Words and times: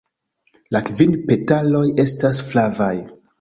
La 0.75 0.79
kvin 0.87 1.13
petaloj 1.27 1.83
estas 2.05 2.41
flavaj. 2.49 2.91